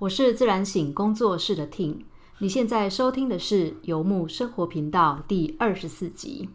[0.00, 1.98] 我是自然醒工作室的 Ting，
[2.38, 6.48] 你现在收听的是游牧生活频道第二十四集。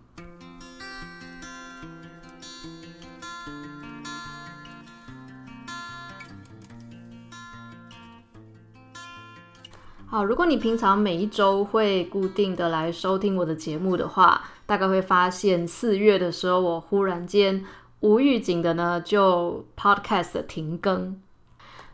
[10.08, 17.64] 好，如果你平常每一周会固定的来收听我的节目的话，大概会发现四月的时候，我忽然间
[18.00, 21.22] 无预警的呢就 Podcast 停更。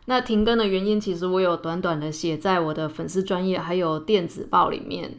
[0.06, 5.18] 那停更的原因，其实我有短短的写在我的粉丝专业还有电子报里面。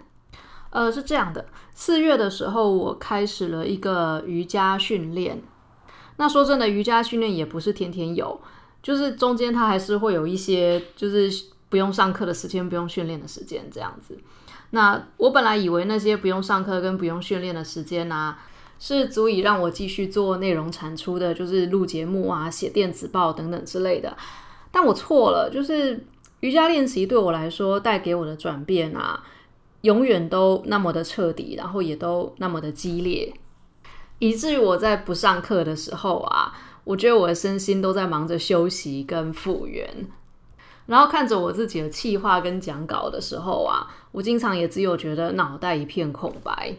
[0.72, 5.42] 呃，是这样的，四月的时候我开始了一个瑜伽训练。
[6.18, 8.42] 那说真的，瑜伽训练也不是天天有，
[8.82, 11.32] 就是中间它还是会有一些就是
[11.70, 14.18] 不用上课的时间，不用训练的时间这样子。
[14.72, 18.40] 那我本来以为那些不用上课跟不用训练的时间啊，
[18.80, 24.18] 是足以让我继续做内容产出的，就是录节目啊、写电子报等等之类的。
[24.76, 26.04] 但我错了，就是
[26.40, 29.24] 瑜伽练习对我来说带给我的转变啊，
[29.82, 33.32] 永远都那么的彻底，然后也都那么的激烈，
[34.18, 36.52] 以至于我在不上课的时候啊，
[36.86, 40.08] 我觉得我的身心都在忙着休息跟复原。
[40.88, 46.76] 然后看着我自己的气话跟讲稿的时候啊，我经常也只有觉得脑袋一片空白。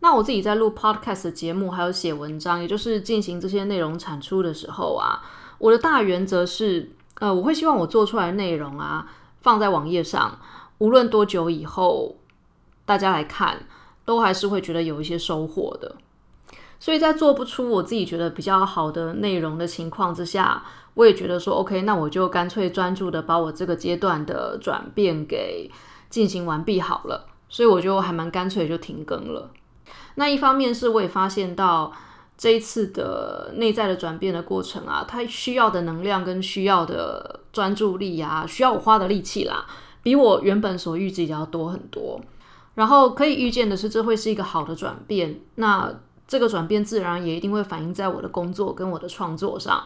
[0.00, 5.22] 那我自己在录 podcast 节目，还有写文章，也就是进行这些内容产出的时候啊。
[5.58, 9.06] 我的大原则是，呃，我会希望我做出来的内容啊，
[9.42, 10.38] 放在网页上，
[10.78, 12.16] 无论多久以后
[12.86, 13.66] 大家来看，
[14.06, 15.96] 都还是会觉得有一些收获的。
[16.78, 20.64] 所以在做不出我自己觉得比较好的内容的情况之下，
[20.94, 25.70] 我也觉得说，OK，那我就干脆专注的把我这个阶段的转变给
[26.08, 27.26] 进行完毕好了。
[27.50, 29.50] 所以我就还蛮干脆就停更了。
[30.14, 31.92] 那一方面是我也发现到。
[32.40, 39.66] 这一次的内在的转变的过程啊，它需要的能量跟需要的专注力啊，需要我花的力气啦，
[40.02, 42.18] 比我原本所预计的要多很多。
[42.76, 45.38] 然后可以预见的是，这会是一个好的转变。
[45.56, 45.92] 那
[46.26, 49.84] 这个转变自然也一定会反映在我的工作跟我的创作上，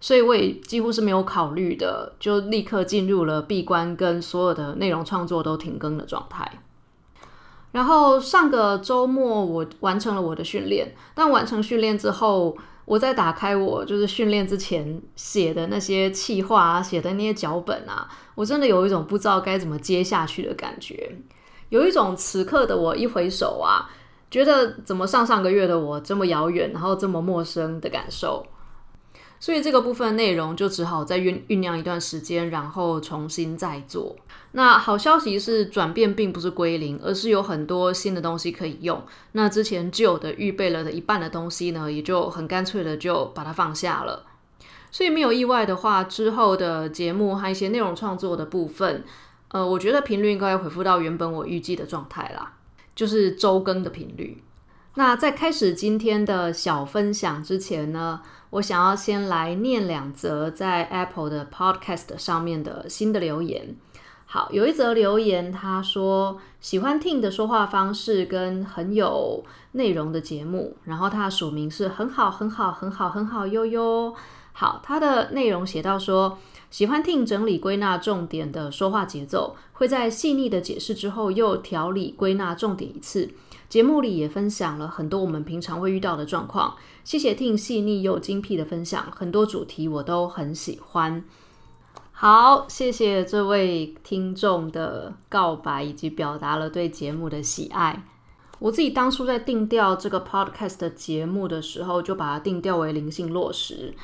[0.00, 6.60] 所以我也几乎是没有考虑的，就立刻进入了闭关跟所有的内容创作都停更的状态。
[7.72, 21.16] 然后上个周末我完成了我的训练，但完成训练之后，我再打开我就是训练之前写的那些气话啊，写的那些脚本啊，我真的有一种不知道该怎么接下去的感觉，
[21.68, 23.90] 有一种此刻的我一回首啊，
[24.30, 28.46] 觉得怎么上上个月的我这么遥远，然后这么陌生的感受。
[29.40, 34.16] 所以这个部分内容就只好再酝酝酿一段时间，然后重新再做。
[34.52, 39.02] 那好消息是，转变并不是归零，而是有很多新的东西可以用。
[39.32, 44.24] 那之前旧的预备了的一半的东西呢，也就很干脆的就把它放下了。
[44.90, 49.04] 所以没有意外的话，之后的节目和一些内容创作的部分，
[49.48, 52.54] 呃，我觉得频率应该恢复到原本我预计的状态啦，
[52.96, 54.42] 就是周更的频率。
[54.98, 58.20] 那在开始今天的小分享之前呢？
[58.50, 63.76] 我想要先来念两则在 Apple 的 Podcast 上面的新的留言。
[64.26, 74.12] 好，有一则留言，他说喜欢听的说话方式跟很有内容的节目，然后他的署名是很好很好很好很好悠悠。
[74.52, 76.36] 好，他的内容写到说
[76.70, 83.30] 喜欢听整理归纳重点的说话节奏，会在细腻的解释之后又条理归纳重点一次。
[83.68, 91.24] 节目里也分享了很多我们平常会遇到的状况，谢谢听细腻又精辟的分享，很多主题我都很喜欢。
[92.12, 98.04] 好，谢谢这位听众的告白以及表达了对节目的喜爱。
[98.58, 103.94] 我自己当初在定调这个 podcast 的节目的时候，就把它定调为灵性落实，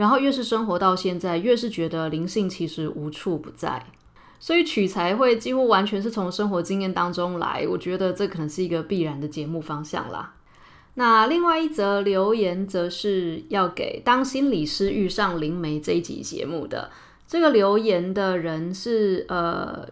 [0.00, 3.84] 然后越是生活到现在，越是觉得灵性其实无处不在。
[4.38, 10.32] 所以取材会几乎完全是从生活经验当中来，我觉得这可能是一个必然的节目方向啦。
[10.94, 16.90] 那另外一则留言则是要给当心理师遇上灵媒这一集节目的
[17.28, 19.86] 这个留言的人是呃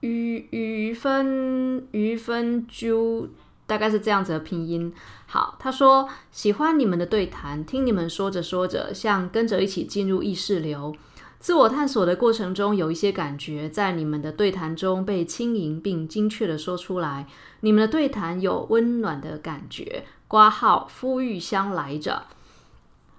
[0.00, 3.28] 于于分于分珠，
[3.70, 4.92] 大概是这样子的拼音。
[5.26, 10.92] 好，他说喜欢你们的对谈，听你们说着说着，像跟着一起进入意识流。
[11.38, 17.26] 自我探索的过程中，有一些感觉在你们的对谈中被轻盈并精确的说出来。
[17.60, 20.04] 你们的对谈有温暖的感觉。
[20.26, 22.24] 挂号，馥郁香来着。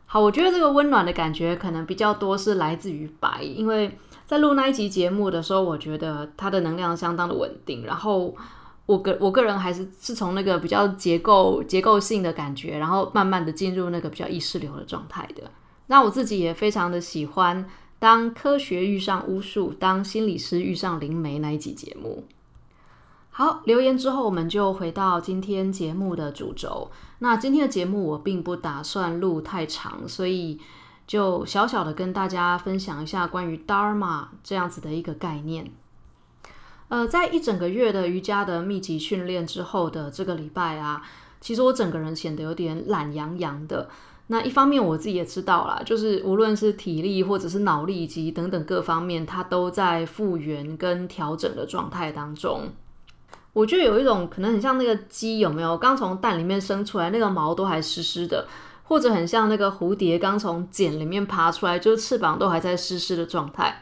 [0.05, 7.85] 好，我觉得这个温暖的感觉可能比较多是来自于白，因为在录那一集节目的时候，我觉得它的能量相当的稳定。
[7.85, 8.35] 然后
[8.91, 15.49] 我个我个人还是是从那个比较结构结构性的感觉，然后慢慢的进入那个比较意识流的状态的。
[15.87, 17.65] 那我自己也非常的喜欢。
[17.99, 22.23] 当科学遇上巫术，当心理师遇上灵媒那一集节目。
[23.29, 26.89] 好，留言之后我们就回到今天节目的主轴。
[27.19, 30.59] 那今天的节目我并不打算录太长，所以
[31.05, 35.71] 就小小的跟大家分享一下关于 Dharma 这样子的一个概念。
[36.91, 41.01] 呃，在一整个月的瑜伽的密集训练之后的这个礼拜啊，
[41.39, 43.87] 其实我整个人显得有点懒洋洋的。
[44.27, 52.67] 那一方面我自己也知道啦，就是无论是体力或者是脑力以及等等各方面，它都在复原跟调整的状态当中。
[53.53, 58.45] 我觉得有一种可能很像那个鸡有没有刚从蛋里面生出来，那个毛都还湿湿的，
[58.83, 63.81] 或者很像那个蝴蝶刚从茧里面爬出来，就是翅膀都还在湿湿的状态。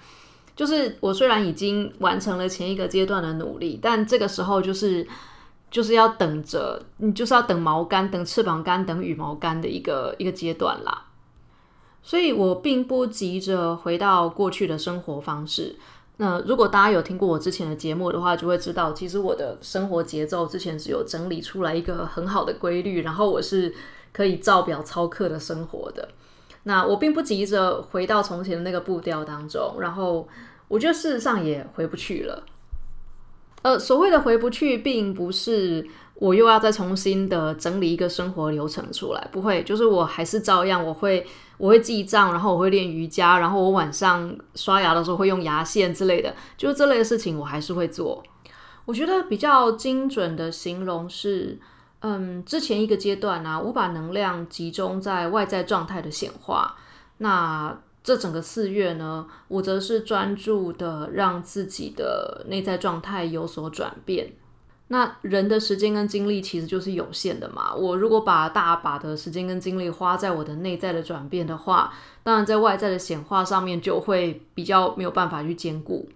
[0.59, 5.07] 就是我虽然已经完成了前一个阶段的努力，但这个时候就是
[5.71, 11.05] 就是要等着，你就是要等毛干、等翅膀干、等羽毛干的一个一个阶段啦。
[12.03, 15.77] 所以我并不急着回到过去的生活方式。
[16.17, 23.73] 那如果大家有听过我之前的节目的话，就会知道，其实我的生活节奏之前是有整理出来一个很好的规律，然后我是
[24.11, 26.09] 可以照表操课的生活的。
[26.63, 30.27] 那我并不急着回到从前的那个步调当中，然后
[30.67, 32.43] 我觉得事实上也回不去了。
[33.61, 35.87] 呃，所谓的回不去，并不是。
[36.15, 41.25] 我又要再重新的整理一个生活流程出来，不会，就是我还是照样，我会
[41.57, 48.21] 我会记账，然后我会练瑜伽，然后我晚上刷牙的时候会用牙线之类的，就是这类的事情我还是会做。
[48.83, 51.57] 我觉得比较精准的形容是，
[52.01, 56.75] 嗯，之前一个阶段呢，我把能量集中在外在状态的显化，
[57.17, 64.31] 那这整个四月呢，我则是专注的让自己的内在状态有所转变。
[64.87, 67.75] 那人的时间跟精力其实就是有限的嘛。
[67.75, 71.93] 我如果把大把的时间跟精力花在我的内在的转变的话，
[72.23, 76.09] 当然在外在的显化上面就会比较没有办法去兼顾。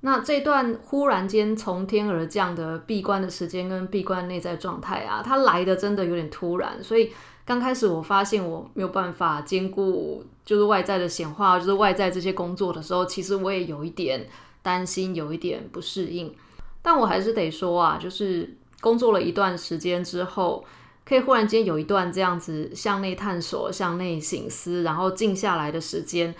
[0.00, 6.82] 那这段忽然间从天而降的闭关的时间跟闭关内在状态啊，它来的真的有点突然。
[6.82, 7.10] 所以
[7.44, 14.28] 刚开始我发现我没有办法兼顾，就是外在的显化，就是外在这些工作的时候，其实我也有一点
[14.62, 16.32] 担心，有一点不适应。
[16.80, 20.64] 但我还是得说啊，就是工作了一段时间之后，
[21.04, 26.32] 可以忽然间有一段这样子向内探索、向内醒思，然后静下来的时间，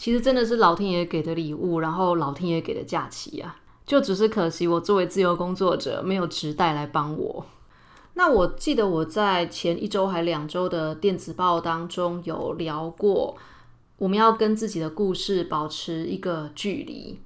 [0.00, 3.54] 其实真的是老天爷给的礼物，然后老天爷给的假期啊。
[3.84, 7.44] 就只是可惜，我作为自由工作者，没有直带来帮我。
[8.14, 13.36] 那我记得我在前一周还两周的电子报当中有聊过，
[13.98, 17.20] 我们要跟自己的故事保持一个距离。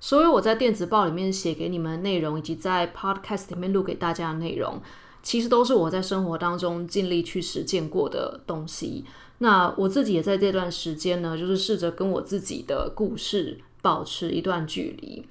[0.00, 4.80] 所以我在电子报里面写给你们的内容，以及在 Podcast 里面录给大家的内容，
[5.28, 9.04] 其实都是我在生活当中尽力去实践过的东西。
[9.40, 15.28] 那我自己也在这段时间呢，就是试着跟我自己的故事保持一段距离。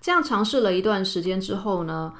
[0.00, 2.14] 这样尝试了一段时间之后呢，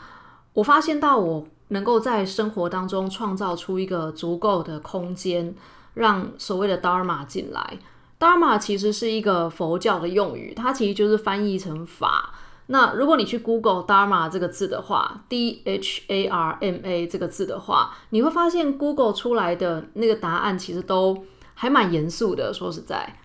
[0.54, 5.54] 我发现到我能够在生活当中创造出一个足够的空间，
[5.94, 7.78] 让所谓的 Dharma 进来。
[8.18, 12.34] Dharma 其实是一个佛教的用语，它其实就是翻译成法。
[12.72, 21.22] 那如果你去 Google Dharma 这个字的话，D H A R M A 这个字的话，你会发现 Google 出来的那个答案其实都
[21.52, 22.50] 还蛮严肃的。
[22.50, 23.20] 说实在，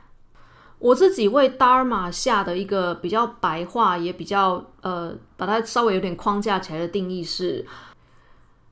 [0.80, 7.66] 我自己为 Dharma 下的一个比较白话，也比较呃，把它稍微有点框架起来的定义是：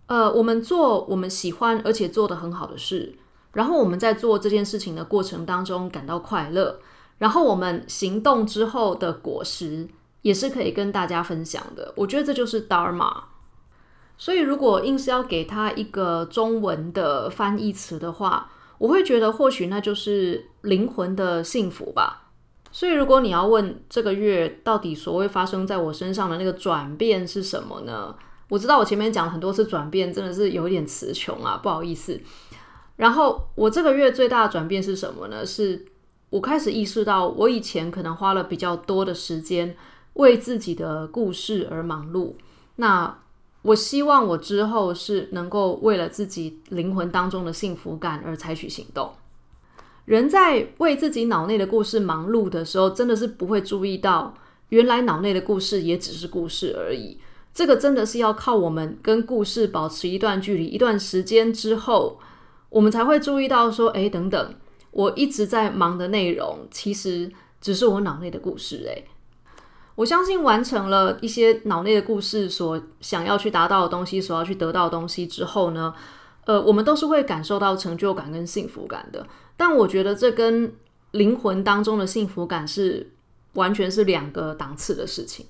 [0.08, 3.18] 呃，我们做我们喜欢而且做得很好的事。
[3.54, 6.78] 然后我们在做这件事情的过程当中感到快乐，
[7.18, 9.88] 然后我们行动之后的果实
[10.26, 11.94] 也是可以跟大家分享的。
[11.96, 13.26] 我觉得这就是 Dharma。
[14.18, 22.32] 所以如果硬是要给他一个中文的翻译词的话，我会觉得或许那就是灵魂的幸福吧。
[22.72, 28.16] 所以如果你要问这个月到底所谓发生在我身上的那个转变是什么呢？
[28.50, 32.20] 我知道我前面讲了很多次转变，真的是有点词穷啊，不好意思。
[32.96, 35.46] 然后我这个月最大的转变是什么呢？
[35.46, 35.86] 是
[36.32, 39.78] 我开始意识到，我以前可能花了比较多的时间
[40.16, 42.34] 为自己的故事而忙碌。
[42.76, 43.20] 那
[43.62, 49.14] 我希望我之后是能够为了自己灵魂当中的幸福感而采取行动。
[50.04, 54.34] 人在为自己脑内的故事忙碌的时候，真的是不会注意到，
[54.70, 57.18] 原来脑内的故事也只是故事而已。
[57.54, 62.20] 这个真的是要靠我们跟故事保持一段距离，一段时间之后。
[62.70, 64.56] 我们才会注意到说，哎，等等，
[64.92, 67.32] 我一直在忙的内容，其实
[67.62, 68.86] 只是我脑内的故事。
[68.90, 69.02] 哎，
[69.96, 75.94] 我相信完成了一些脑内的故事所想要去达到的东西，所要去得到的东西之后呢，
[76.46, 79.26] 呃，我们都是会感受到成就感跟幸福感的。
[79.56, 80.74] 但我觉得这跟
[81.12, 83.10] 灵魂当中的幸福感是
[83.54, 85.46] 完全是两个档次的事情。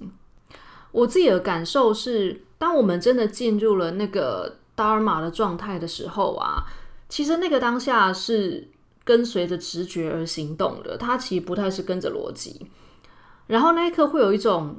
[0.92, 6.64] 我自己的感受是，当我们真的进入了那个达尔玛的状态的时候啊，
[7.10, 8.70] 其实那个当下是
[9.04, 12.68] 跟随着直觉而行动的，它其实不太是跟着逻辑。
[13.48, 14.78] 然后那一刻会有一种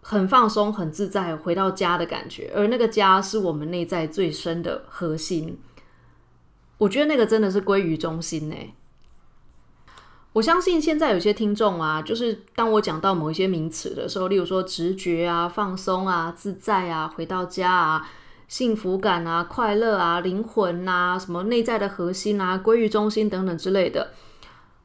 [0.00, 5.58] 很放松、很自在、回到家的感觉，而那个家是我们内在最深的核心。
[6.78, 8.56] 我觉得那个真的是归于中心呢。
[10.34, 18.08] 我相信现在有些听众啊，就是当我讲到某一些名词的时候，例如说直觉啊、放松啊、自在啊、回到家啊、
[18.48, 24.10] 幸福感啊、快乐啊、灵魂啊、什么内在的核心啊、归于中心等等之类的，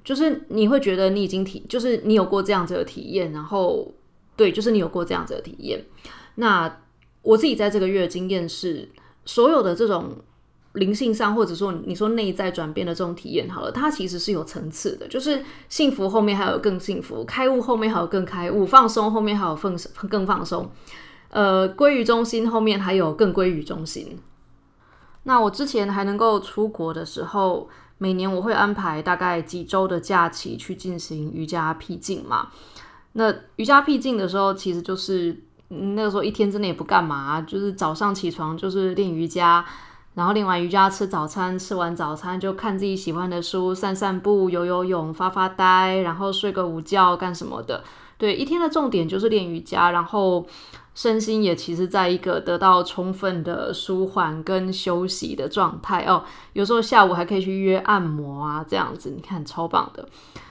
[0.09, 3.93] 就是你会觉得你已经体，就是你有过这样子的体验，然后
[4.35, 5.85] 对，就是你有过这样子的体验。
[6.33, 6.81] 那
[7.21, 8.89] 我自己在这个月的经验是，
[9.25, 10.15] 所有的这种。
[10.73, 15.07] 灵性上，或者说你说内在转变的这种体验，好了，它其实是有层次的。
[15.07, 19.75] 就是幸福后面还有更幸福，开悟后面还有更开悟，放松后面还有更
[20.07, 20.69] 更放松，
[21.31, 24.19] 呃，归于中心后面还有更归于中心。
[25.23, 27.67] 那我之前还能够出国的时候，
[27.99, 32.47] 每年我会安排大概几周的假期去进行瑜伽僻静嘛。
[33.13, 39.63] 那瑜伽僻静的时候，其实就是那个时候一天之内也不干嘛，就是早上起床就是练瑜伽。
[40.15, 47.83] 然后练完瑜伽吃早餐，吃完早餐就看自己喜欢的书，散散步、游游泳、发发呆，然后睡个午觉干什么的。
[48.17, 50.45] 对，一天的重点就是练瑜伽，然后
[50.99, 56.25] 身心也其实在一个得到充分的舒缓跟休息的状态哦。
[56.51, 60.05] 有时候下午还可以去约按摩啊，这样子你看超棒的。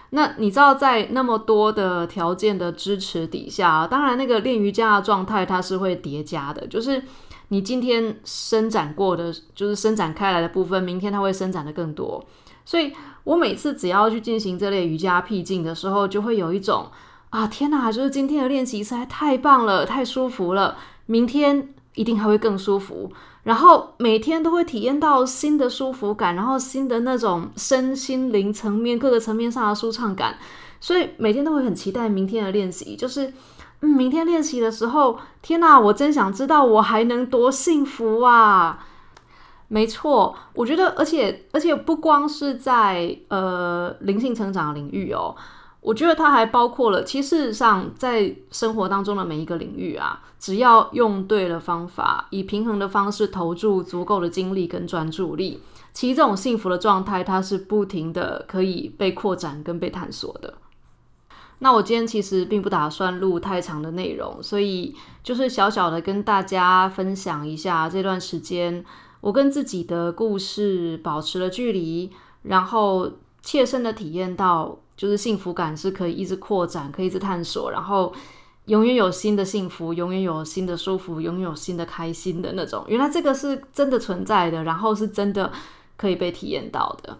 [0.08, 7.02] 那你知道在那么多的条件的支持底下，当然那个练瑜伽的状态它是会叠加的，就是。
[7.50, 12.22] 你今天伸展过的，就是伸展开来的部分，明天它会伸展的更多。
[12.62, 12.92] 所以
[13.24, 16.90] 我每次只要去进行这类瑜伽僻静的时候，就会有一种
[17.30, 23.10] 啊，天哪，就是今天的练习实在太棒了，太舒服了，明天一定还会更舒服。
[23.42, 30.36] 然后每天都会体验到新的舒服感，然后新的那种身心灵层面各个层面上的舒畅感，
[30.80, 33.32] 所以每天都会很期待明天的练习，就是。
[33.80, 38.84] 嗯，明天练习的时候，天哪，我真想知道我还能多幸福啊！
[39.68, 45.32] 没错，我觉得，而且而且不光是在呃灵性成长领域哦，
[45.88, 55.62] 我觉得它还包括了，其实事实上在生活当中的每一个领域啊，只要用对了方法，以平衡的方式投注足够的精力跟专注力，
[55.94, 60.58] 其实这种幸福的状态，它是不停的可以被扩展跟被探索的。
[61.60, 68.84] 那我今天其实并不打算录太长的内容，所以就是小小的跟大家分享一下这段时间
[69.22, 72.10] 我跟自己的故事保持了距离，
[72.42, 78.12] 然后切身的体验到，就是幸福感是可以一直扩展，可以一直探索，然后
[78.66, 82.84] 永远有新的幸福，永远有新的舒服，永远有新的开心的那种。
[82.86, 85.50] 原来这个是真的存在的，然后是真的
[85.96, 87.16] 可以被体验到的。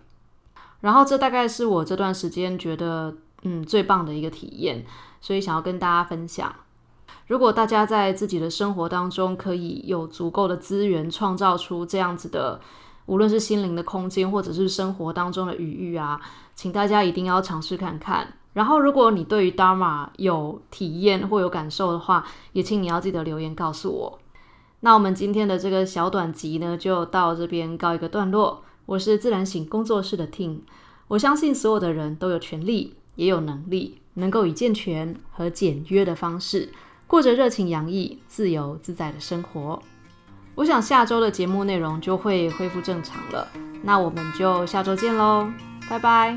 [0.81, 3.17] 然后这大概是我这段时间觉得。
[3.45, 4.85] 嗯，最棒的一个体验，
[5.21, 6.53] 所以想要跟大家分享。
[7.29, 12.61] 如果大家在自己的生活当中可以有足够的资源，创造出这样子的，
[13.09, 16.21] 无论是心灵的空间，或者是生活当中的余裕啊，
[16.55, 18.35] 请大家一定要尝试看看。
[18.53, 24.19] 然后，如果你对于 Dharma 有体验或有感受的话，也请你要记得留言告诉我。
[24.81, 28.63] 那我们今天的这个小短集呢，就到这边告一个段落。
[28.87, 30.61] 我是自然醒工作室的 Tim，
[31.09, 32.95] 我相信所有的人都有权利。
[33.19, 36.69] 也有能力能够以健全和简约的方式
[37.09, 39.83] 过着热情洋溢、自由自在的生活。
[40.59, 43.47] 我想下周的节目内容就会恢复正常了，
[43.81, 45.47] 那我们就下周见喽，
[45.89, 46.37] 拜拜。